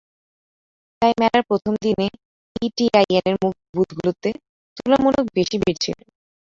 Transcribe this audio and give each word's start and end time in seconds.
তাই 1.01 1.13
মেলার 1.19 1.43
প্রথম 1.49 1.73
দিনে 1.83 2.07
ই 2.55 2.67
টিআইএনের 2.77 3.35
বুথগুলোতে 3.73 4.29
তুলনামূলক 4.77 5.25
বেশি 5.37 5.55
ভিড় 5.61 5.79
ছিল। 5.83 5.97